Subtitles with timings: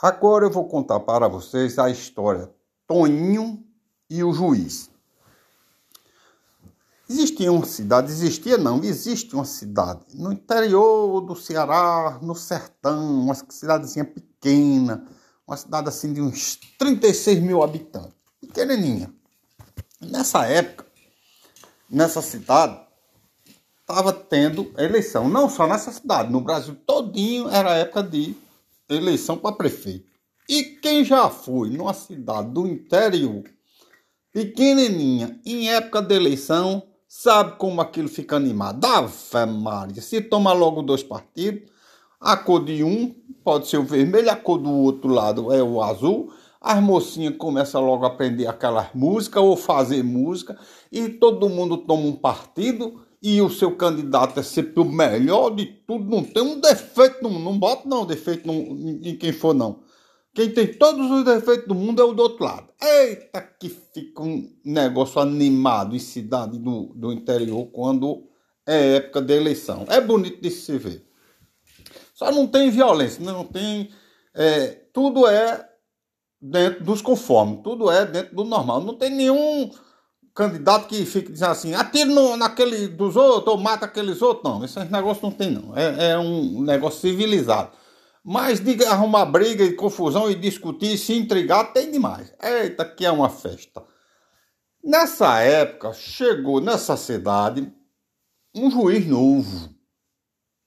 [0.00, 2.52] Agora eu vou contar para vocês a história
[2.86, 3.64] Toninho
[4.10, 4.90] e o juiz.
[7.08, 13.34] Existia uma cidade, existia não, existe uma cidade no interior do Ceará, no sertão, uma
[13.34, 15.06] cidadezinha pequena,
[15.46, 19.10] uma cidade assim de uns 36 mil habitantes, pequenininha.
[19.98, 20.84] Nessa época,
[21.88, 22.78] nessa cidade,
[23.80, 28.36] estava tendo eleição, não só nessa cidade, no Brasil todinho era época de
[28.88, 30.06] eleição para prefeito.
[30.48, 33.42] E quem já foi numa cidade do interior,
[34.32, 38.84] pequenininha, em época de eleição, sabe como aquilo fica animado.
[38.84, 39.12] Ave
[39.46, 41.68] Maria, se toma logo dois partidos,
[42.20, 43.14] a cor de um
[43.44, 46.32] pode ser o vermelho, a cor do outro lado é o azul.
[46.60, 50.58] As mocinhas começam logo a aprender aquelas músicas ou fazer música
[50.90, 55.66] e todo mundo toma um partido e o seu candidato é sempre o melhor de
[55.66, 59.80] tudo, não tem um defeito, não, não bota não defeito em quem for não.
[60.34, 62.68] Quem tem todos os defeitos do mundo é o do outro lado.
[62.78, 68.28] Eita, que fica um negócio animado em cidade do, do interior quando
[68.66, 69.86] é época de eleição.
[69.88, 71.06] É bonito de se ver.
[72.12, 73.90] Só não tem violência, não tem.
[74.34, 75.66] É, tudo é
[76.38, 78.82] dentro dos conformes, tudo é dentro do normal.
[78.82, 79.70] Não tem nenhum
[80.36, 84.44] candidato que fica dizendo assim, atira no, naquele dos outros ou mata aqueles outros.
[84.44, 85.76] Não, esse negócio não tem, não.
[85.76, 87.72] É, é um negócio civilizado.
[88.22, 92.34] Mas diga arrumar briga e confusão e discutir, se intrigar, tem demais.
[92.42, 93.82] Eita, que é uma festa.
[94.84, 97.72] Nessa época, chegou nessa cidade
[98.54, 99.70] um juiz novo,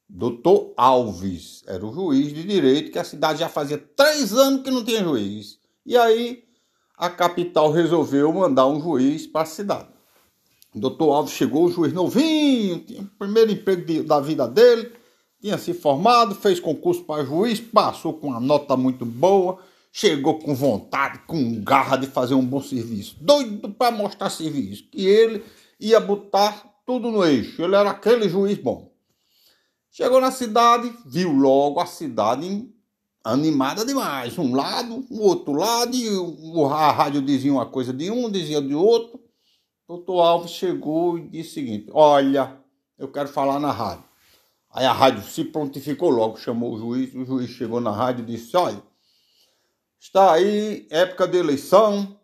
[0.07, 1.63] doutor Alves.
[1.67, 5.03] Era o juiz de direito, que a cidade já fazia três anos que não tinha
[5.03, 5.59] juiz.
[5.85, 6.48] E aí
[6.99, 9.87] a capital resolveu mandar um juiz para a cidade.
[10.75, 14.91] O doutor Alves chegou, o juiz novinho, tinha o primeiro emprego de, da vida dele,
[15.41, 19.59] tinha se formado, fez concurso para juiz, passou com uma nota muito boa,
[19.93, 25.07] chegou com vontade, com garra de fazer um bom serviço, doido para mostrar serviço, que
[25.07, 25.41] ele
[25.79, 28.91] ia botar tudo no eixo, ele era aquele juiz bom.
[29.89, 32.69] Chegou na cidade, viu logo a cidade
[33.23, 34.37] animada demais.
[34.37, 36.07] Um lado, o outro lado, e
[36.71, 39.19] a rádio dizia uma coisa de um, dizia de outro.
[39.87, 42.57] Doutor Alves chegou e disse o seguinte: Olha,
[42.97, 44.03] eu quero falar na rádio.
[44.71, 47.13] Aí a rádio se prontificou logo, chamou o juiz.
[47.15, 48.81] O juiz chegou na rádio e disse: Olha,
[49.99, 52.19] está aí época de eleição,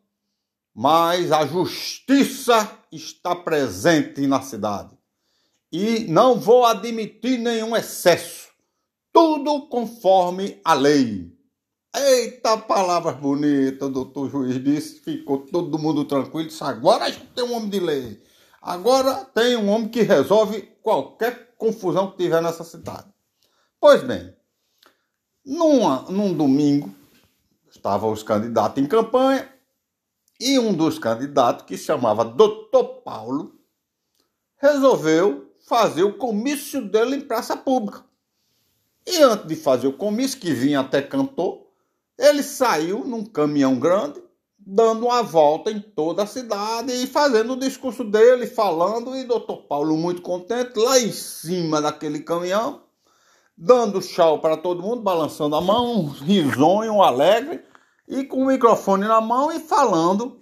[0.73, 4.95] mas a justiça está presente na cidade.
[5.71, 8.44] E não vou admitir nenhum excesso
[9.15, 11.33] tudo conforme a lei.
[11.95, 17.69] Eita, palavras bonitas, doutor juiz disse, ficou todo mundo tranquilo, disse, agora tem um homem
[17.69, 18.21] de lei.
[18.61, 23.07] Agora tem um homem que resolve qualquer confusão que tiver nessa cidade.
[23.79, 24.35] Pois bem,
[25.45, 26.93] numa, num domingo,
[27.69, 29.49] estavam os candidatos em campanha,
[30.41, 33.57] e um dos candidatos, que se chamava Doutor Paulo,
[34.57, 38.03] resolveu fazer o comício dele em praça pública.
[39.07, 41.65] E antes de fazer o comício, que vinha até cantor,
[42.17, 44.21] ele saiu num caminhão grande,
[44.57, 49.63] dando uma volta em toda a cidade e fazendo o discurso dele, falando, e doutor
[49.67, 52.81] Paulo muito contente, lá em cima daquele caminhão,
[53.55, 57.63] dando tchau para todo mundo, balançando a mão, risonho, alegre,
[58.07, 60.39] e com o microfone na mão e falando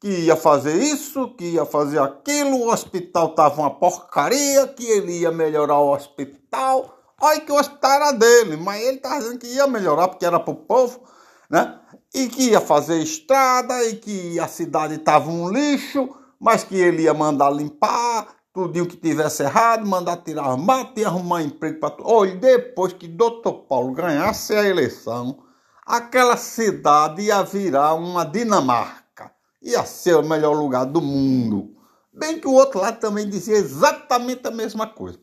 [0.00, 5.20] que ia fazer isso, que ia fazer aquilo, o hospital estava uma porcaria, que ele
[5.20, 9.46] ia melhorar o hospital Olha que o hospital era dele, mas ele estava dizendo que
[9.46, 11.02] ia melhorar porque era para o povo,
[11.48, 11.78] né?
[12.12, 16.08] E que ia fazer estrada e que a cidade estava um lixo,
[16.38, 21.42] mas que ele ia mandar limpar tudinho que tivesse errado, mandar tirar mato e arrumar
[21.42, 22.08] emprego para tudo.
[22.08, 25.42] Olha, depois que doutor Paulo ganhasse a eleição,
[25.84, 29.32] aquela cidade ia virar uma Dinamarca.
[29.60, 31.74] Ia ser o melhor lugar do mundo.
[32.12, 35.18] Bem que o outro lado também dizia exatamente a mesma coisa.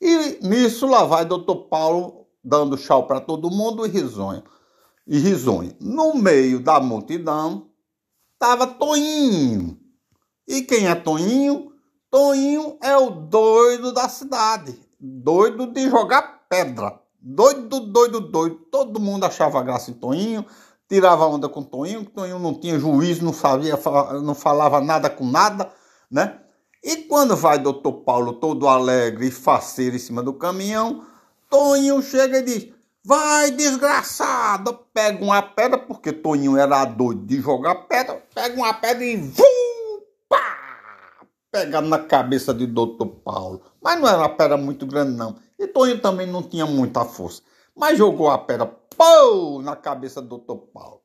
[0.00, 4.42] E nisso lá vai doutor Paulo dando tchau para todo mundo e risonho.
[5.06, 5.74] E risonho.
[5.80, 7.68] No meio da multidão
[8.32, 9.78] estava Toinho.
[10.48, 11.72] E quem é Toinho?
[12.10, 14.78] Toinho é o doido da cidade.
[14.98, 16.98] Doido de jogar pedra.
[17.20, 18.56] Doido, doido, doido.
[18.70, 20.44] Todo mundo achava graça em Toinho,
[20.88, 23.78] tirava onda com Toinho, Toinho não tinha juízo, não sabia,
[24.22, 25.70] não falava nada com nada,
[26.10, 26.39] né?
[26.82, 31.04] E quando vai doutor Paulo todo alegre e faceiro em cima do caminhão,
[31.50, 32.68] Toninho chega e diz:
[33.04, 34.78] Vai, desgraçado!
[34.92, 40.00] Pega uma pedra, porque Toninho era doido de jogar pedra, pega uma pedra e vum!
[40.28, 40.58] Pá!
[41.50, 43.60] Pega na cabeça de doutor Paulo.
[43.82, 45.36] Mas não era uma pedra muito grande, não.
[45.58, 47.42] E Toninho também não tinha muita força.
[47.76, 51.00] Mas jogou a pedra pô, na cabeça do doutor Paulo.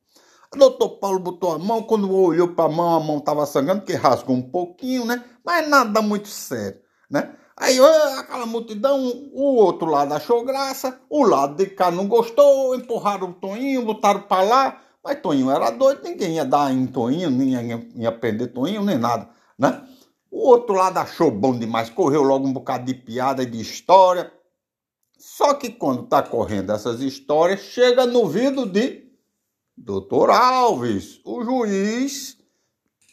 [0.54, 3.82] O doutor Paulo botou a mão, quando olhou para a mão, a mão estava sangrando,
[3.82, 5.24] porque rasgou um pouquinho, né?
[5.46, 7.36] Mas nada muito sério, né?
[7.58, 9.00] Aí aquela multidão,
[9.32, 14.24] o outro lado achou graça, o lado de cá não gostou, empurraram o Toninho, botaram
[14.24, 18.84] para lá, mas Toninho era doido, ninguém ia dar em Toninho, ninguém ia prender Toninho,
[18.84, 19.88] nem nada, né?
[20.30, 24.34] O outro lado achou bom demais, correu logo um bocado de piada e de história.
[25.18, 29.06] Só que quando está correndo essas histórias, chega no vidro de
[29.78, 32.38] Doutor Alves, o juiz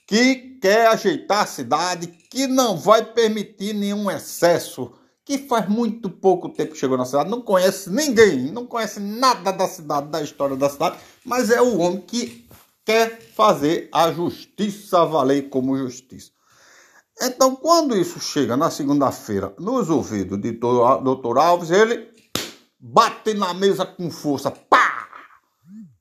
[0.08, 4.92] que quer ajeitar a cidade, que não vai permitir nenhum excesso,
[5.24, 9.66] que faz muito pouco tempo chegou na cidade, não conhece ninguém, não conhece nada da
[9.66, 12.48] cidade, da história da cidade, mas é o homem que
[12.84, 16.30] quer fazer a justiça valer como justiça.
[17.20, 21.38] Então, quando isso chega na segunda-feira nos ouvidos de Dr.
[21.38, 22.08] Alves, ele
[22.78, 24.50] bate na mesa com força.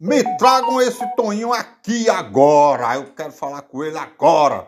[0.03, 2.95] Me tragam esse Toninho aqui agora.
[2.95, 4.68] Eu quero falar com ele agora.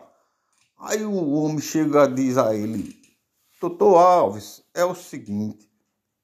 [0.78, 2.94] Aí o homem chega e diz a ele:
[3.60, 5.68] Doutor Alves, é o seguinte.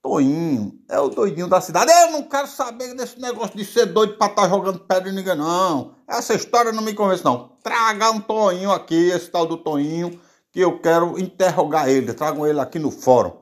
[0.00, 1.90] Toinho é o doidinho da cidade.
[1.90, 5.14] Eu não quero saber desse negócio de ser doido pra estar tá jogando pedra em
[5.16, 5.96] ninguém, não.
[6.06, 7.56] Essa história não me convence, não.
[7.64, 10.20] Traga um Toinho aqui, esse tal do Toinho,
[10.52, 12.14] que eu quero interrogar ele.
[12.14, 13.36] Tragam ele aqui no fórum.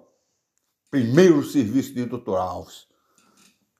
[0.91, 2.88] Primeiro serviço de doutor Alves.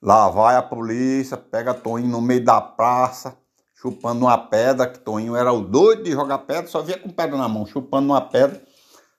[0.01, 3.37] Lá vai a polícia, pega Toinho no meio da praça,
[3.75, 7.37] chupando uma pedra, que Toinho era o doido de jogar pedra, só via com pedra
[7.37, 8.63] na mão, chupando uma pedra.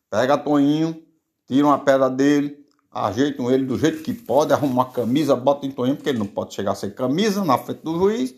[0.09, 1.03] Pega Toinho,
[1.45, 5.71] tira uma pedra dele, ajeitam ele do jeito que pode, arruma uma camisa, bota em
[5.71, 8.33] Toninho, porque ele não pode chegar sem camisa na frente do juiz,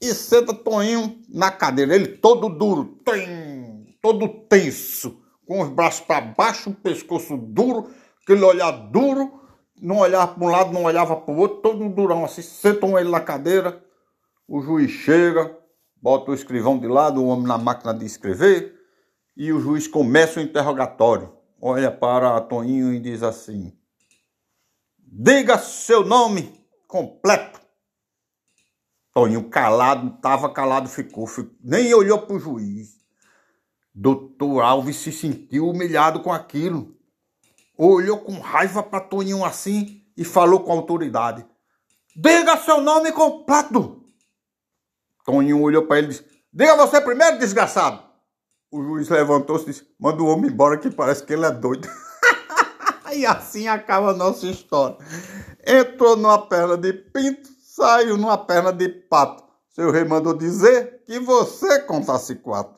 [0.00, 2.98] e senta Toninho na cadeira, ele todo duro,
[4.00, 7.90] todo tenso, com os braços para baixo, o pescoço duro,
[8.22, 9.43] aquele olhar duro,
[9.80, 13.10] não olhava para um lado, não olhava para o outro, todo durão assim, sentam ele
[13.10, 13.82] na cadeira,
[14.46, 15.56] o juiz chega,
[16.00, 18.74] bota o escrivão de lado, o homem na máquina de escrever,
[19.36, 21.32] e o juiz começa o interrogatório.
[21.60, 23.72] Olha para Toninho e diz assim:
[24.98, 27.60] Diga seu nome completo.
[29.12, 32.98] Toninho calado, estava calado, ficou, ficou, nem olhou para o juiz.
[33.94, 36.96] Doutor Alves se sentiu humilhado com aquilo.
[37.76, 41.44] Olhou com raiva para Toninho assim e falou com autoridade:
[42.16, 44.02] Diga seu nome completo.
[45.24, 48.02] Toninho olhou para ele e disse: Diga você primeiro, desgraçado.
[48.70, 51.88] O juiz levantou-se e disse: Manda o homem embora que parece que ele é doido.
[53.12, 54.96] E assim acaba a nossa história.
[55.64, 59.44] Entrou numa perna de pinto, saiu numa perna de pato.
[59.68, 62.74] Seu rei mandou dizer que você contasse quatro.